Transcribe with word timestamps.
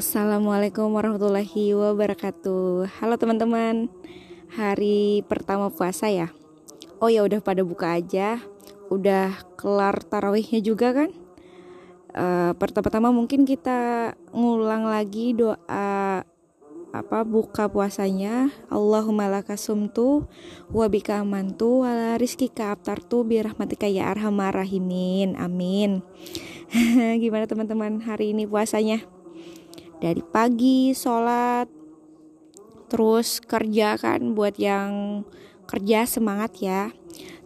Assalamualaikum 0.00 0.96
warahmatullahi 0.96 1.76
wabarakatuh. 1.76 2.88
Halo 2.88 3.20
teman-teman. 3.20 3.92
Hari 4.56 5.28
pertama 5.28 5.68
puasa 5.68 6.08
ya. 6.08 6.32
Oh 7.04 7.12
ya 7.12 7.20
udah 7.20 7.44
pada 7.44 7.60
buka 7.60 8.00
aja. 8.00 8.40
Udah 8.88 9.36
kelar 9.60 10.00
tarawihnya 10.08 10.64
juga 10.64 10.96
kan? 10.96 11.12
Uh, 12.16 12.56
pertama-tama 12.56 13.12
mungkin 13.12 13.44
kita 13.44 14.16
ngulang 14.32 14.88
lagi 14.88 15.36
doa 15.36 16.24
apa 16.90 17.22
buka 17.22 17.70
puasanya? 17.70 18.50
Allahumma 18.66 19.30
lakasumtu 19.30 20.26
wa 20.74 20.86
bika 20.90 21.22
amantu 21.22 21.86
wa 21.86 22.18
rizkika 22.18 22.74
aftartu 22.74 23.22
bi 23.22 23.38
rahmatika 23.38 23.86
ya 23.86 24.10
arhamar 24.10 24.54
rahimin. 24.58 25.38
Amin. 25.38 26.02
Gimana 27.22 27.46
teman-teman 27.46 28.02
hari 28.02 28.34
ini 28.34 28.42
puasanya? 28.46 29.06
Dari 30.02 30.22
pagi 30.22 30.90
sholat 30.90 31.70
terus 32.90 33.38
kerja 33.38 33.94
kan 33.94 34.34
buat 34.34 34.58
yang 34.58 35.22
kerja 35.70 36.10
semangat 36.10 36.58
ya. 36.58 36.90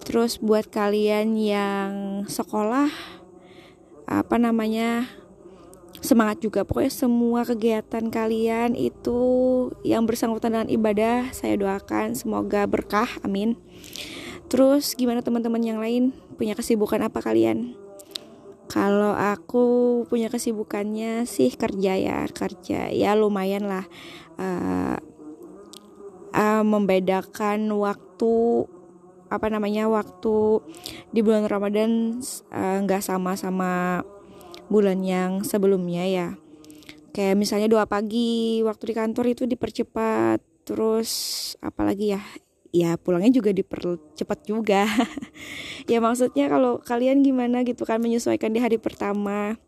Terus 0.00 0.40
buat 0.40 0.72
kalian 0.72 1.36
yang 1.36 1.90
sekolah 2.28 2.88
apa 4.04 4.36
namanya 4.36 5.08
semangat 6.04 6.44
juga. 6.44 6.68
Pokoknya 6.68 6.92
semua 6.92 7.48
kegiatan 7.48 8.04
kalian 8.12 8.76
itu 8.76 9.20
yang 9.82 10.04
bersangkutan 10.04 10.52
dengan 10.52 10.68
ibadah 10.68 11.32
saya 11.32 11.56
doakan 11.56 12.12
semoga 12.12 12.68
berkah 12.68 13.08
amin. 13.24 13.56
Terus 14.52 14.92
gimana 14.94 15.24
teman-teman 15.24 15.64
yang 15.64 15.80
lain? 15.80 16.12
Punya 16.36 16.52
kesibukan 16.52 17.00
apa 17.00 17.24
kalian? 17.24 17.74
Kalau 18.68 19.16
aku 19.16 19.64
punya 20.08 20.28
kesibukannya 20.28 21.24
sih 21.24 21.52
kerja 21.56 21.96
ya 21.96 22.28
kerja. 22.28 22.92
Ya 22.92 23.16
lumayan 23.16 23.64
lah. 23.64 23.88
Uh, 24.36 24.98
uh, 26.34 26.62
membedakan 26.66 27.70
waktu 27.72 28.34
apa 29.32 29.50
namanya 29.50 29.90
waktu 29.90 30.62
di 31.10 31.18
bulan 31.18 31.50
Ramadan 31.50 32.22
eh, 32.54 32.78
nggak 32.86 33.02
uh, 33.02 33.06
sama 33.06 33.34
sama 33.34 34.04
bulan 34.68 35.00
yang 35.04 35.42
sebelumnya 35.44 36.04
ya. 36.06 36.28
Kayak 37.14 37.38
misalnya 37.38 37.68
dua 37.70 37.86
pagi 37.86 38.60
waktu 38.66 38.90
di 38.90 38.94
kantor 38.94 39.24
itu 39.30 39.44
dipercepat 39.46 40.42
terus 40.66 41.10
apalagi 41.62 42.18
ya? 42.18 42.22
Ya 42.74 42.98
pulangnya 42.98 43.30
juga 43.30 43.54
dipercepat 43.54 44.38
juga. 44.46 44.86
Ya 45.84 46.00
maksudnya 46.00 46.48
kalau 46.48 46.80
kalian 46.80 47.20
gimana 47.20 47.60
gitu 47.60 47.84
kan 47.84 48.00
menyesuaikan 48.00 48.56
di 48.56 48.56
hari 48.56 48.80
pertama. 48.80 49.60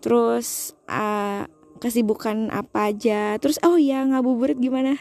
Terus 0.00 0.72
uh, 0.88 1.44
kesibukan 1.76 2.48
apa 2.48 2.88
aja? 2.88 3.36
Terus 3.36 3.60
oh 3.60 3.76
ya 3.76 4.00
ngabuburit 4.08 4.56
gimana 4.56 4.96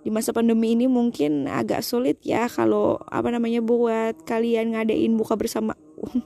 di 0.00 0.08
masa 0.08 0.32
pandemi 0.32 0.72
ini 0.72 0.88
mungkin 0.88 1.44
agak 1.44 1.84
sulit 1.84 2.24
ya 2.24 2.48
kalau 2.48 2.96
apa 3.12 3.28
namanya 3.28 3.60
buat 3.60 4.16
kalian 4.24 4.72
ngadain 4.72 5.12
buka 5.12 5.36
bersama. 5.36 5.76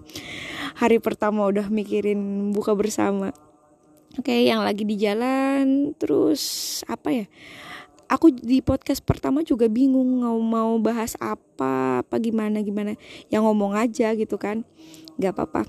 Hari 0.80 1.02
pertama 1.02 1.46
udah 1.50 1.66
mikirin 1.66 2.50
buka 2.54 2.74
bersama. 2.78 3.34
Oke 4.14 4.46
yang 4.46 4.62
lagi 4.62 4.86
di 4.86 4.94
jalan 4.94 5.90
terus 5.98 6.82
apa 6.86 7.10
ya? 7.10 7.26
Aku 8.06 8.30
di 8.30 8.62
podcast 8.62 9.02
pertama 9.02 9.42
juga 9.42 9.66
bingung 9.66 10.22
mau 10.22 10.38
mau 10.38 10.78
bahas 10.78 11.18
apa 11.18 12.06
apa 12.06 12.14
gimana 12.22 12.62
gimana. 12.62 12.94
Yang 13.26 13.42
ngomong 13.42 13.74
aja 13.74 14.14
gitu 14.14 14.38
kan. 14.38 14.62
Nggak 15.18 15.34
apa-apa. 15.34 15.62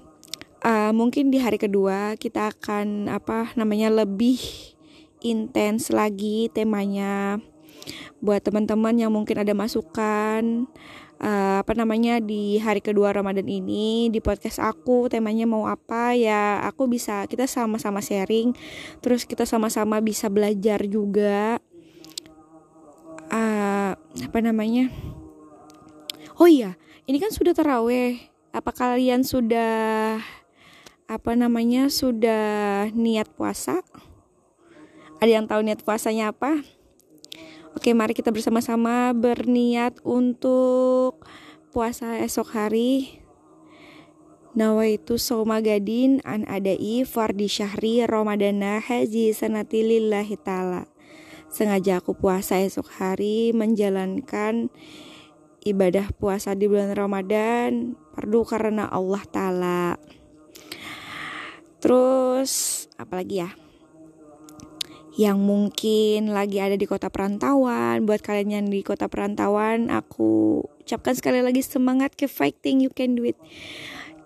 Uh, 0.66 0.94
mungkin 0.94 1.30
di 1.30 1.42
hari 1.42 1.58
kedua 1.58 2.18
kita 2.18 2.54
akan 2.54 3.10
apa 3.10 3.54
namanya 3.58 3.90
lebih 3.90 4.42
intens 5.26 5.90
lagi 5.90 6.54
temanya 6.54 7.42
buat 8.24 8.42
teman-teman 8.42 8.96
yang 8.98 9.12
mungkin 9.14 9.38
ada 9.44 9.54
masukan 9.54 10.66
uh, 11.22 11.62
apa 11.62 11.74
namanya 11.78 12.20
di 12.20 12.58
hari 12.60 12.82
kedua 12.82 13.14
Ramadan 13.14 13.46
ini 13.48 14.10
di 14.10 14.20
podcast 14.20 14.60
aku 14.60 15.08
temanya 15.08 15.46
mau 15.48 15.68
apa 15.70 16.16
ya 16.18 16.64
aku 16.66 16.90
bisa 16.90 17.28
kita 17.30 17.46
sama-sama 17.48 18.02
sharing 18.02 18.56
terus 19.00 19.24
kita 19.24 19.44
sama-sama 19.48 20.02
bisa 20.02 20.28
belajar 20.32 20.84
juga. 20.88 21.60
Uh, 23.26 23.98
apa 23.98 24.40
namanya? 24.40 24.90
Oh 26.40 26.48
iya 26.48 26.78
ini 27.06 27.18
kan 27.22 27.34
sudah 27.34 27.54
teraweh 27.54 28.22
apa 28.56 28.72
kalian 28.72 29.26
sudah 29.26 30.18
apa 31.06 31.32
namanya 31.38 31.92
sudah 31.92 32.90
niat 32.96 33.30
puasa? 33.34 33.86
Ada 35.22 35.42
yang 35.42 35.46
tahu 35.50 35.62
niat 35.66 35.82
puasanya 35.82 36.34
apa 36.34 36.62
oke 37.76 37.92
mari 37.92 38.16
kita 38.16 38.32
bersama-sama 38.32 39.12
berniat 39.12 40.00
untuk 40.08 41.28
puasa 41.76 42.24
esok 42.24 42.56
hari. 42.56 43.22
Nawaitu 44.56 45.20
soma 45.20 45.60
gadin 45.60 46.24
an 46.24 46.48
adai 46.48 47.04
fardi 47.04 47.52
syahri 47.52 48.08
Ramadana 48.08 48.80
haji 48.80 49.36
sanati 49.36 49.84
lillahi 49.84 50.40
ta'ala. 50.40 50.88
Sengaja 51.52 52.00
aku 52.00 52.16
puasa 52.16 52.64
esok 52.64 52.88
hari 52.96 53.52
menjalankan 53.52 54.72
ibadah 55.66 56.14
puasa 56.16 56.56
di 56.56 56.72
bulan 56.72 56.96
Ramadan 56.96 58.00
perlu 58.16 58.48
karena 58.48 58.88
Allah 58.88 59.24
Ta'ala. 59.28 60.00
Terus 61.84 62.86
apalagi 62.96 63.44
ya 63.44 63.65
yang 65.16 65.40
mungkin 65.40 66.36
lagi 66.36 66.60
ada 66.60 66.76
di 66.76 66.84
kota 66.84 67.08
perantauan. 67.08 68.04
Buat 68.04 68.20
kalian 68.20 68.50
yang 68.52 68.66
di 68.68 68.84
kota 68.84 69.08
perantauan 69.08 69.88
aku 69.88 70.60
ucapkan 70.84 71.16
sekali 71.16 71.40
lagi 71.40 71.64
semangat 71.64 72.14
ke 72.20 72.28
fighting 72.28 72.84
you 72.84 72.92
can 72.92 73.16
do 73.16 73.24
it. 73.24 73.40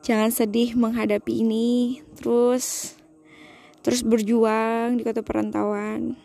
Jangan 0.02 0.34
sedih 0.34 0.74
menghadapi 0.74 1.46
ini. 1.46 2.02
Terus 2.18 2.98
terus 3.86 4.02
berjuang 4.02 4.98
di 4.98 5.06
kota 5.06 5.22
perantauan. 5.22 6.18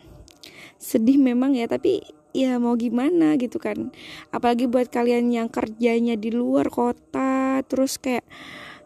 Sedih 0.81 1.21
memang 1.21 1.53
ya 1.53 1.69
tapi 1.69 2.01
ya 2.33 2.57
mau 2.57 2.73
gimana 2.73 3.37
gitu 3.37 3.61
kan. 3.61 3.93
Apalagi 4.33 4.65
buat 4.65 4.89
kalian 4.89 5.29
yang 5.29 5.47
kerjanya 5.47 6.17
di 6.17 6.33
luar 6.33 6.73
kota 6.73 7.61
terus 7.69 8.01
kayak 8.01 8.25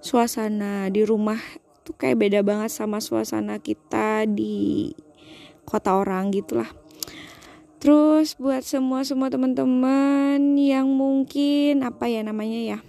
suasana 0.04 0.92
di 0.92 1.08
rumah 1.08 1.40
tuh 1.88 1.96
kayak 1.96 2.20
beda 2.20 2.40
banget 2.44 2.72
sama 2.72 3.00
suasana 3.00 3.60
kita 3.60 4.28
di 4.28 4.92
kota 5.70 5.96
orang 5.96 6.34
gitulah. 6.34 6.68
Terus 7.80 8.36
buat 8.36 8.66
semua 8.68 9.08
semua 9.08 9.32
teman-teman 9.32 10.42
yang 10.60 10.92
mungkin 10.92 11.80
apa 11.88 12.12
ya 12.12 12.26
namanya 12.28 12.60
ya 12.60 12.80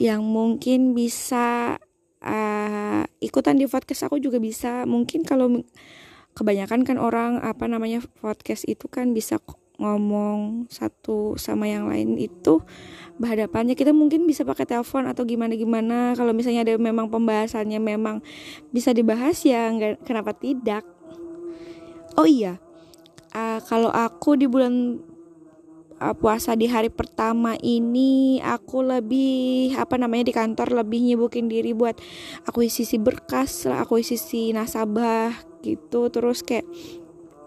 yang 0.00 0.24
mungkin 0.24 0.96
bisa 0.96 1.76
uh, 2.24 3.02
ikutan 3.20 3.60
di 3.60 3.68
podcast 3.68 4.08
aku 4.08 4.16
juga 4.16 4.40
bisa. 4.40 4.88
Mungkin 4.88 5.28
kalau 5.28 5.60
kebanyakan 6.32 6.88
kan 6.88 6.96
orang 6.96 7.36
apa 7.44 7.68
namanya 7.68 8.00
podcast 8.24 8.64
itu 8.64 8.88
kan 8.88 9.12
bisa 9.12 9.36
ngomong 9.80 10.68
satu 10.68 11.40
sama 11.40 11.68
yang 11.68 11.88
lain 11.88 12.16
itu 12.20 12.64
berhadapannya. 13.20 13.76
Kita 13.76 13.92
mungkin 13.92 14.28
bisa 14.28 14.44
pakai 14.44 14.68
telepon 14.68 15.08
atau 15.08 15.24
gimana 15.28 15.56
gimana 15.56 16.16
kalau 16.16 16.32
misalnya 16.36 16.64
ada 16.64 16.74
memang 16.76 17.12
pembahasannya 17.12 17.80
memang 17.80 18.24
bisa 18.72 18.92
dibahas 18.96 19.40
ya 19.44 19.68
nggak 19.68 20.04
kenapa 20.04 20.36
tidak 20.36 20.84
oh 22.20 22.28
iya 22.28 22.60
uh, 23.32 23.64
kalau 23.64 23.88
aku 23.88 24.36
di 24.36 24.44
bulan 24.44 25.00
uh, 25.96 26.12
puasa 26.12 26.52
di 26.52 26.68
hari 26.68 26.92
pertama 26.92 27.56
ini 27.64 28.44
aku 28.44 28.84
lebih 28.84 29.72
apa 29.80 29.96
namanya 29.96 30.28
di 30.28 30.34
kantor 30.36 30.84
lebih 30.84 31.00
nyibukin 31.00 31.48
diri 31.48 31.72
buat 31.72 31.96
aku 32.44 32.68
isi 32.68 32.84
berkas 33.00 33.64
lah 33.64 33.88
aku 33.88 34.04
isi 34.04 34.52
nasabah 34.52 35.32
gitu 35.64 36.12
terus 36.12 36.44
kayak 36.44 36.68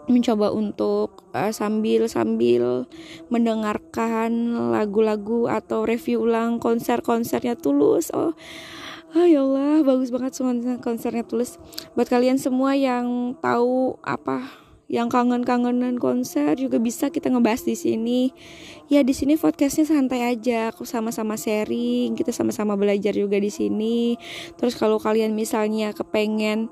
mencoba 0.10 0.52
untuk 0.52 1.24
uh, 1.32 1.54
sambil 1.54 2.10
sambil 2.12 2.90
mendengarkan 3.30 4.58
lagu-lagu 4.74 5.48
atau 5.48 5.86
review 5.86 6.26
ulang 6.26 6.58
konser-konsernya 6.58 7.54
tulus 7.54 8.10
oh 8.10 8.34
Oh 9.14 9.30
ya 9.30 9.46
Allah, 9.46 9.86
bagus 9.86 10.10
banget 10.10 10.34
semua 10.34 10.58
konsernya 10.82 11.22
tulus. 11.22 11.62
Buat 11.94 12.10
kalian 12.10 12.42
semua 12.42 12.74
yang 12.74 13.38
tahu 13.38 13.94
apa 14.02 14.63
yang 14.94 15.10
kangen-kangenan 15.10 15.98
konser 15.98 16.54
juga 16.54 16.78
bisa 16.78 17.10
kita 17.10 17.34
ngebahas 17.34 17.66
di 17.66 17.74
sini. 17.74 18.30
Ya 18.94 19.02
di 19.02 19.10
sini 19.18 19.42
podcastnya 19.42 19.90
santai 19.90 20.22
aja, 20.22 20.70
aku 20.70 20.86
sama-sama 20.86 21.34
sharing, 21.34 22.14
kita 22.14 22.30
sama-sama 22.30 22.78
belajar 22.78 23.18
juga 23.18 23.42
di 23.42 23.50
sini. 23.50 24.14
Terus 24.54 24.78
kalau 24.78 25.02
kalian 25.02 25.34
misalnya 25.34 25.98
kepengen 25.98 26.70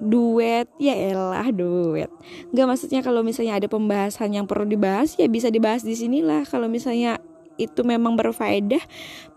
duet 0.00 0.64
ya 0.80 0.96
elah 0.96 1.52
duet 1.52 2.08
nggak 2.56 2.66
maksudnya 2.72 3.04
kalau 3.04 3.20
misalnya 3.20 3.60
ada 3.60 3.68
pembahasan 3.68 4.32
yang 4.32 4.48
perlu 4.48 4.64
dibahas 4.64 5.12
ya 5.20 5.28
bisa 5.28 5.52
dibahas 5.52 5.84
di 5.84 5.92
sinilah 5.92 6.48
kalau 6.48 6.72
misalnya 6.72 7.20
itu 7.60 7.84
memang 7.84 8.16
berfaedah 8.16 8.80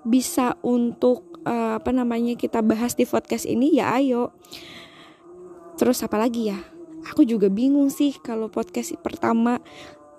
bisa 0.07 0.56
untuk 0.63 1.44
uh, 1.44 1.83
apa 1.83 1.91
namanya 1.91 2.39
kita 2.39 2.63
bahas 2.63 2.95
di 2.95 3.03
podcast 3.03 3.44
ini 3.44 3.75
ya 3.75 3.91
ayo 4.00 4.31
terus 5.75 6.00
apa 6.00 6.15
lagi 6.15 6.47
ya 6.47 6.73
aku 7.08 7.28
juga 7.28 7.52
bingung 7.52 7.92
sih 7.92 8.16
kalau 8.20 8.48
podcast 8.48 8.96
pertama. 9.00 9.60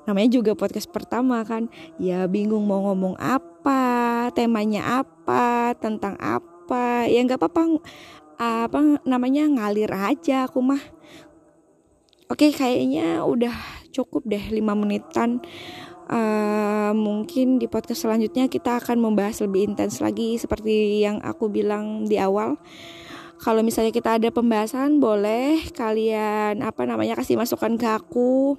Namanya 0.04 0.36
juga 0.36 0.52
podcast 0.52 0.88
pertama 0.92 1.40
kan? 1.48 1.72
Ya 1.96 2.28
bingung 2.28 2.68
mau 2.68 2.84
ngomong 2.92 3.16
apa 3.16 4.28
temanya 4.36 5.04
apa 5.04 5.72
tentang 5.80 6.20
apa. 6.20 7.08
Ya 7.08 7.24
nggak 7.24 7.40
apa-apa. 7.40 7.80
Apa 8.36 9.00
namanya? 9.08 9.48
Ngalir 9.48 9.92
aja 9.92 10.44
aku 10.44 10.60
mah. 10.60 10.82
Oke 12.28 12.52
kayaknya 12.52 13.24
udah 13.24 13.52
cukup 13.92 14.26
deh 14.28 14.44
5 14.52 14.60
menitan. 14.76 15.40
Uh, 16.04 16.92
mungkin 16.92 17.56
di 17.56 17.64
podcast 17.64 18.04
selanjutnya 18.04 18.44
kita 18.52 18.76
akan 18.76 19.00
membahas 19.00 19.40
lebih 19.40 19.72
intens 19.72 20.04
lagi 20.04 20.36
seperti 20.36 21.00
yang 21.00 21.16
aku 21.24 21.48
bilang 21.48 22.04
di 22.04 22.20
awal 22.20 22.60
kalau 23.42 23.60
misalnya 23.62 23.90
kita 23.90 24.16
ada 24.18 24.28
pembahasan 24.30 25.02
boleh 25.02 25.66
kalian 25.74 26.62
apa 26.62 26.86
namanya 26.86 27.18
kasih 27.18 27.38
masukan 27.38 27.74
ke 27.74 27.86
aku 27.88 28.56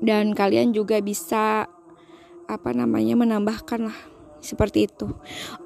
dan 0.00 0.36
kalian 0.36 0.76
juga 0.76 1.00
bisa 1.00 1.68
apa 2.46 2.70
namanya 2.70 3.18
menambahkan 3.18 3.90
lah 3.90 3.98
seperti 4.46 4.86
itu. 4.86 5.10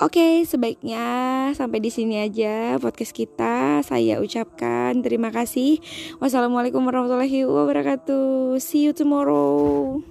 Oke, 0.00 0.42
sebaiknya 0.48 1.04
sampai 1.52 1.84
di 1.84 1.92
sini 1.92 2.24
aja 2.24 2.80
podcast 2.80 3.12
kita. 3.12 3.84
Saya 3.84 4.18
ucapkan 4.24 5.04
terima 5.04 5.28
kasih. 5.28 5.78
Wassalamualaikum 6.16 6.80
warahmatullahi 6.80 7.44
wabarakatuh. 7.44 8.56
See 8.56 8.88
you 8.88 8.96
tomorrow. 8.96 10.00